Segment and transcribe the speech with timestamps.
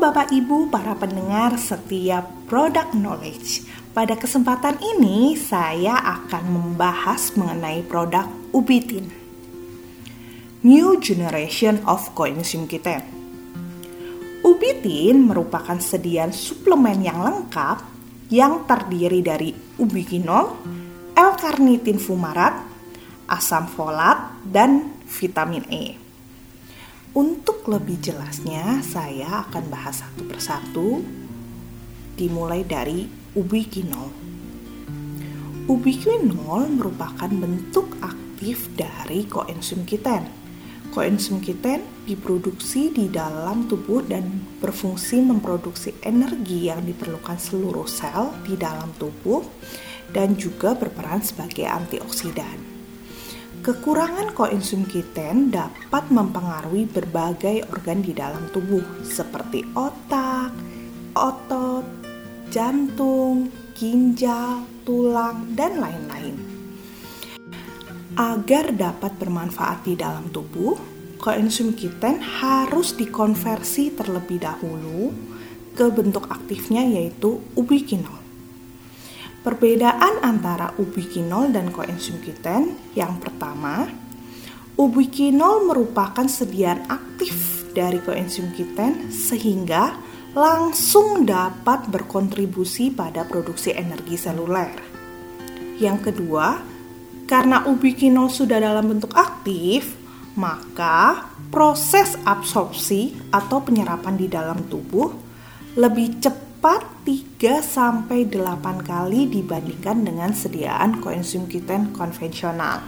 [0.00, 3.68] Bapak Ibu para pendengar setiap product knowledge.
[3.92, 8.24] Pada kesempatan ini saya akan membahas mengenai produk
[8.56, 9.12] Ubitin.
[10.64, 13.04] New Generation of Coenzyme Q10.
[14.40, 17.84] Ubitin merupakan sediaan suplemen yang lengkap
[18.32, 20.64] yang terdiri dari ubiquinol,
[21.12, 22.56] L-carnitin fumarat,
[23.28, 26.09] asam folat, dan vitamin E.
[27.10, 30.88] Untuk lebih jelasnya, saya akan bahas satu persatu,
[32.14, 34.14] dimulai dari ubiquinol.
[35.66, 40.22] Ubiquinol merupakan bentuk aktif dari koenzim Q10.
[40.94, 44.30] Koenzim Q10 diproduksi di dalam tubuh dan
[44.62, 49.42] berfungsi memproduksi energi yang diperlukan seluruh sel di dalam tubuh
[50.14, 52.69] dan juga berperan sebagai antioksidan.
[53.60, 60.48] Kekurangan koenzim Q10 dapat mempengaruhi berbagai organ di dalam tubuh seperti otak,
[61.12, 61.84] otot,
[62.48, 66.40] jantung, ginjal, tulang, dan lain-lain.
[68.16, 70.80] Agar dapat bermanfaat di dalam tubuh,
[71.20, 75.12] koenzim Q10 harus dikonversi terlebih dahulu
[75.76, 78.19] ke bentuk aktifnya yaitu ubiquinol.
[79.40, 83.88] Perbedaan antara ubiquinol dan koenzim Q10 yang pertama,
[84.76, 89.96] ubiquinol merupakan sediaan aktif dari koenzim Q10 sehingga
[90.36, 94.76] langsung dapat berkontribusi pada produksi energi seluler.
[95.80, 96.60] Yang kedua,
[97.24, 99.96] karena ubiquinol sudah dalam bentuk aktif,
[100.36, 105.08] maka proses absorpsi atau penyerapan di dalam tubuh
[105.80, 112.84] lebih cepat 3 sampai 8 kali dibandingkan dengan sediaan Q10 konvensional.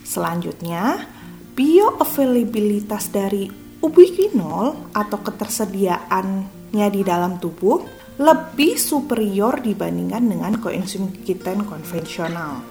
[0.00, 1.04] Selanjutnya,
[1.52, 3.44] bioavailabilitas dari
[3.84, 7.84] ubiquinol atau ketersediaannya di dalam tubuh
[8.16, 12.64] lebih superior dibandingkan dengan Q10 konvensional.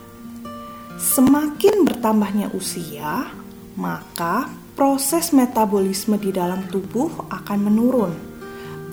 [0.97, 3.29] Semakin bertambahnya usia,
[3.77, 8.26] maka proses metabolisme di dalam tubuh akan menurun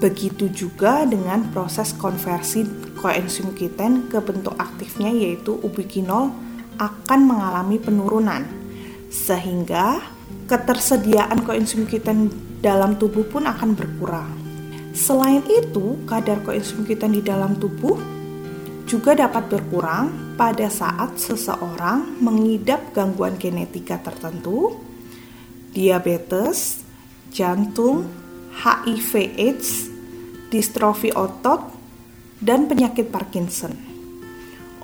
[0.05, 2.69] Begitu juga dengan proses konversi
[3.01, 6.29] koenzim Q10 ke bentuk aktifnya yaitu ubiquinol
[6.77, 8.45] akan mengalami penurunan
[9.09, 10.05] sehingga
[10.45, 12.29] ketersediaan koenzim Q10
[12.61, 14.29] dalam tubuh pun akan berkurang.
[14.93, 17.97] Selain itu, kadar koenzim Q10 di dalam tubuh
[18.85, 24.77] juga dapat berkurang pada saat seseorang mengidap gangguan genetika tertentu,
[25.73, 26.85] diabetes,
[27.33, 28.05] jantung,
[28.53, 29.94] HIV/AIDS,
[30.55, 31.75] distrofi otot,
[32.39, 33.75] dan penyakit Parkinson.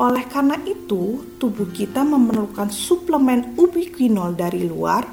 [0.00, 5.06] Oleh karena itu, tubuh kita memerlukan suplemen ubiquinol dari luar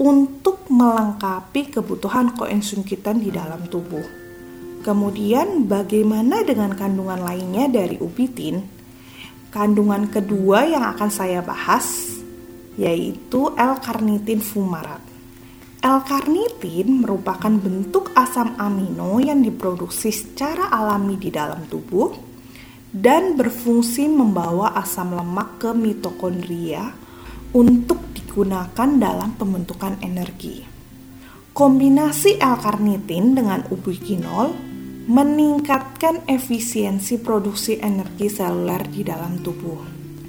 [0.00, 4.02] untuk melengkapi kebutuhan koenzim kita di dalam tubuh.
[4.82, 8.58] Kemudian, bagaimana dengan kandungan lainnya dari ubitin?
[9.52, 12.18] Kandungan kedua yang akan saya bahas
[12.80, 15.11] yaitu L-carnitin fumarat.
[15.82, 22.14] L-karnitin merupakan bentuk asam amino yang diproduksi secara alami di dalam tubuh
[22.94, 26.94] dan berfungsi membawa asam lemak ke mitokondria
[27.50, 30.62] untuk digunakan dalam pembentukan energi.
[31.50, 34.54] Kombinasi L-karnitin dengan ubiquinol
[35.10, 39.82] meningkatkan efisiensi produksi energi seluler di dalam tubuh.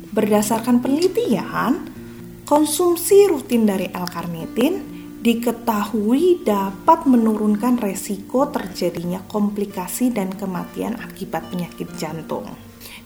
[0.09, 1.93] Berdasarkan penelitian,
[2.41, 4.92] konsumsi rutin dari L-karnitin
[5.23, 12.43] diketahui dapat menurunkan resiko terjadinya komplikasi dan kematian akibat penyakit jantung.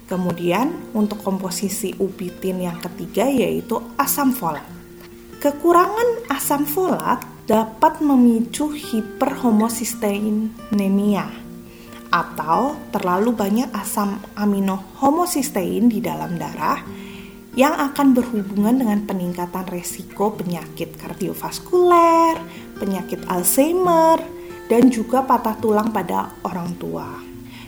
[0.10, 4.66] Kemudian untuk komposisi ubitin yang ketiga yaitu asam folat.
[5.38, 11.46] Kekurangan asam folat dapat memicu hiperhomosisteinemia
[12.10, 16.82] atau terlalu banyak asam amino homosistein di dalam darah
[17.58, 22.38] yang akan berhubungan dengan peningkatan resiko penyakit kardiovaskuler,
[22.78, 24.22] penyakit Alzheimer,
[24.70, 27.18] dan juga patah tulang pada orang tua.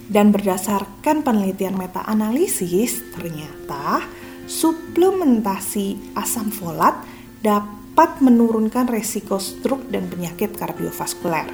[0.06, 4.06] Dan berdasarkan penelitian meta-analisis, ternyata
[4.46, 6.94] suplementasi asam folat
[7.42, 11.50] dapat menurunkan resiko stroke dan penyakit kardiovaskuler.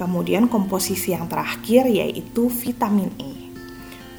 [0.00, 3.33] Kemudian komposisi yang terakhir yaitu vitamin E.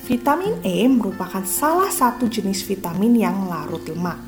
[0.05, 4.21] Vitamin E merupakan salah satu jenis vitamin yang larut lemak.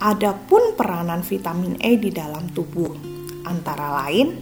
[0.00, 2.96] Adapun peranan vitamin E di dalam tubuh
[3.44, 4.32] antara lain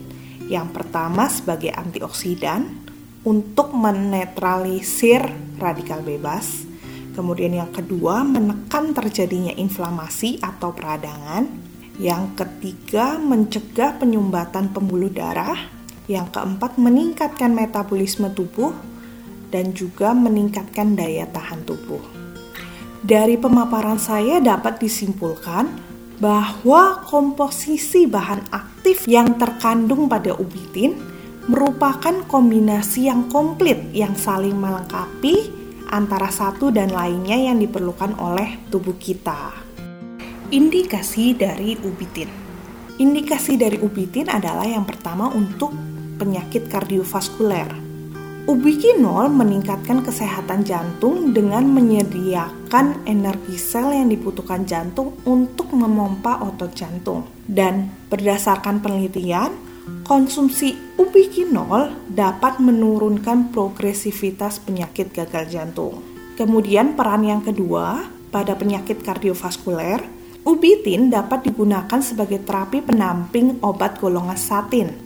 [0.46, 2.62] yang pertama sebagai antioksidan
[3.26, 5.26] untuk menetralisir
[5.58, 6.62] radikal bebas.
[7.18, 11.50] Kemudian yang kedua menekan terjadinya inflamasi atau peradangan.
[11.98, 15.74] Yang ketiga mencegah penyumbatan pembuluh darah
[16.06, 18.70] Yang keempat, meningkatkan metabolisme tubuh
[19.50, 22.02] dan juga meningkatkan daya tahan tubuh.
[23.06, 25.70] Dari pemaparan saya dapat disimpulkan
[26.16, 30.96] bahwa komposisi bahan aktif yang terkandung pada ubitin
[31.46, 35.54] merupakan kombinasi yang komplit yang saling melengkapi
[35.86, 39.54] antara satu dan lainnya yang diperlukan oleh tubuh kita.
[40.50, 42.30] Indikasi dari ubitin.
[42.96, 45.70] Indikasi dari ubitin adalah yang pertama untuk
[46.18, 47.85] penyakit kardiovaskuler.
[48.46, 57.26] Ubiquinol meningkatkan kesehatan jantung dengan menyediakan energi sel yang dibutuhkan jantung untuk memompa otot jantung.
[57.42, 59.50] Dan berdasarkan penelitian,
[60.06, 65.98] konsumsi ubiquinol dapat menurunkan progresivitas penyakit gagal jantung.
[66.38, 70.06] Kemudian peran yang kedua pada penyakit kardiovaskuler,
[70.46, 75.05] ubitin dapat digunakan sebagai terapi pendamping obat golongan statin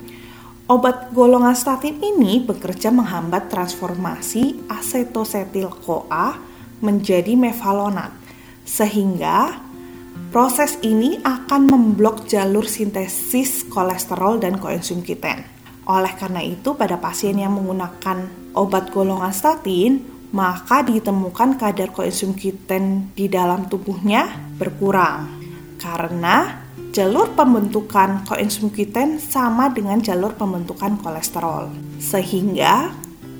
[0.71, 6.39] Obat golongan statin ini bekerja menghambat transformasi asetosetil-CoA
[6.79, 8.15] menjadi mevalonat,
[8.63, 9.59] sehingga
[10.31, 15.43] proses ini akan memblok jalur sintesis kolesterol dan koenzim Q10.
[15.91, 19.99] Oleh karena itu, pada pasien yang menggunakan obat golongan statin,
[20.31, 25.27] maka ditemukan kadar koenzim Q10 di dalam tubuhnya berkurang
[25.83, 26.60] karena
[26.91, 31.71] jalur pembentukan koenzim Q10 sama dengan jalur pembentukan kolesterol.
[32.03, 32.91] Sehingga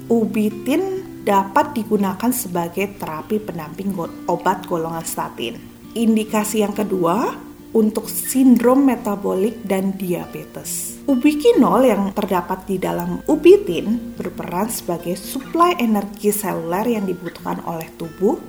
[0.08, 3.92] ubitin dapat digunakan sebagai terapi pendamping
[4.26, 5.60] obat golongan statin.
[5.92, 7.36] Indikasi yang kedua
[7.72, 11.00] untuk sindrom metabolik dan diabetes.
[11.08, 18.40] Ubiquinol yang terdapat di dalam ubitin berperan sebagai suplai energi seluler yang dibutuhkan oleh tubuh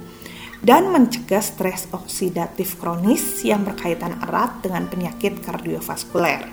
[0.62, 6.46] dan mencegah stres oksidatif kronis yang berkaitan erat dengan penyakit kardiovaskuler.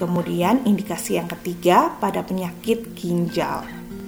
[0.00, 3.62] Kemudian indikasi yang ketiga pada penyakit ginjal.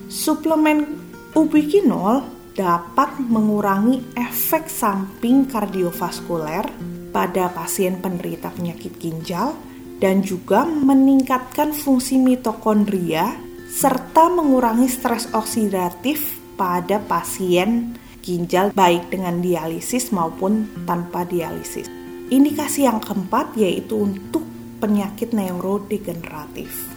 [0.08, 0.98] Suplemen
[1.36, 2.24] ubiquinol
[2.56, 6.64] dapat mengurangi efek samping kardiovaskuler
[7.12, 9.52] pada pasien penderita penyakit ginjal
[10.00, 13.36] dan juga meningkatkan fungsi mitokondria
[13.68, 17.92] serta mengurangi stres oksidatif pada pasien
[18.26, 21.86] ginjal baik dengan dialisis maupun tanpa dialisis.
[22.26, 24.42] Indikasi yang keempat yaitu untuk
[24.82, 26.90] penyakit neurodegeneratif.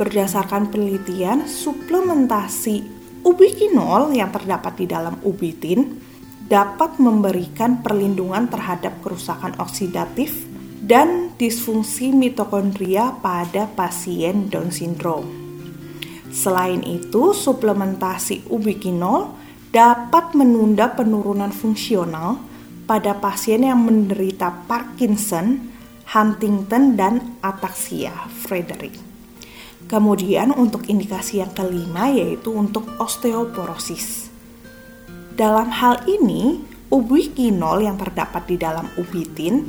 [0.00, 2.88] Berdasarkan penelitian, suplementasi
[3.20, 6.00] ubiquinol yang terdapat di dalam ubitin
[6.48, 10.48] dapat memberikan perlindungan terhadap kerusakan oksidatif
[10.80, 15.28] dan disfungsi mitokondria pada pasien Down syndrome.
[16.32, 19.39] Selain itu, suplementasi ubiquinol
[19.70, 22.42] dapat menunda penurunan fungsional
[22.90, 25.70] pada pasien yang menderita Parkinson,
[26.10, 28.10] Huntington, dan ataksia
[28.42, 28.98] Frederick.
[29.86, 34.30] Kemudian untuk indikasi yang kelima yaitu untuk osteoporosis.
[35.34, 39.62] Dalam hal ini, ubiquinol yang terdapat di dalam ubitin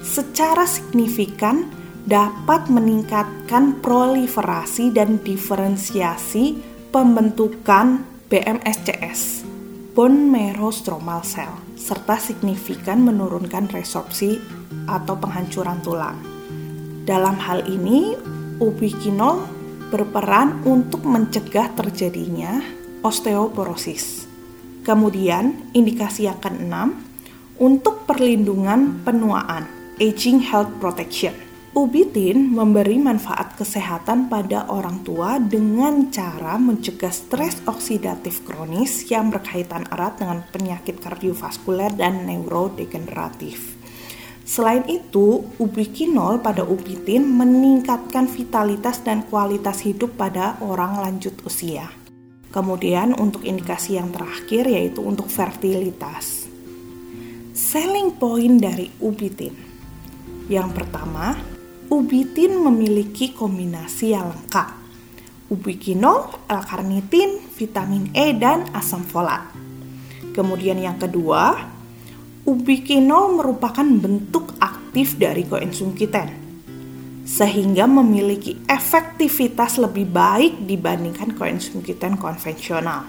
[0.00, 1.68] secara signifikan
[2.08, 6.56] dapat meningkatkan proliferasi dan diferensiasi
[6.88, 9.40] pembentukan BMSCS,
[9.96, 11.48] bone marrow stromal cell,
[11.80, 14.36] serta signifikan menurunkan resorpsi
[14.84, 16.20] atau penghancuran tulang.
[17.08, 18.12] Dalam hal ini,
[18.60, 19.48] ubiquinol
[19.88, 22.60] berperan untuk mencegah terjadinya
[23.00, 24.28] osteoporosis.
[24.84, 27.00] Kemudian, indikasi yang keenam,
[27.56, 29.64] untuk perlindungan penuaan,
[29.96, 31.47] aging health protection.
[31.76, 39.84] Ubitin memberi manfaat kesehatan pada orang tua dengan cara mencegah stres oksidatif kronis yang berkaitan
[39.92, 43.76] erat dengan penyakit kardiovaskuler dan neurodegeneratif.
[44.48, 51.84] Selain itu, ubiquinol pada ubitin meningkatkan vitalitas dan kualitas hidup pada orang lanjut usia.
[52.48, 56.48] Kemudian untuk indikasi yang terakhir yaitu untuk fertilitas.
[57.52, 59.52] Selling point dari ubitin.
[60.48, 61.36] Yang pertama,
[61.88, 64.68] ubitin memiliki kombinasi yang lengkap.
[65.48, 69.48] Ubiquinol, L-karnitin, vitamin E, dan asam folat.
[70.36, 71.56] Kemudian yang kedua,
[72.44, 76.46] ubiquinol merupakan bentuk aktif dari koenzim Q10
[77.28, 83.04] sehingga memiliki efektivitas lebih baik dibandingkan koenzim Q10 konvensional.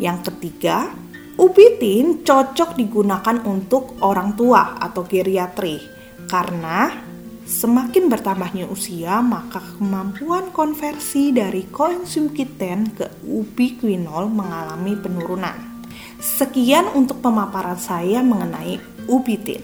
[0.00, 0.92] Yang ketiga,
[1.36, 5.80] ubitin cocok digunakan untuk orang tua atau geriatri
[6.28, 7.11] karena
[7.42, 15.82] Semakin bertambahnya usia, maka kemampuan konversi dari koenzim Q10 ke ubiquinol mengalami penurunan.
[16.22, 18.78] Sekian untuk pemaparan saya mengenai
[19.10, 19.62] ubitin.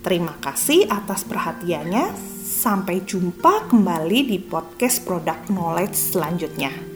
[0.00, 2.32] Terima kasih atas perhatiannya.
[2.44, 6.93] Sampai jumpa kembali di podcast Product Knowledge selanjutnya.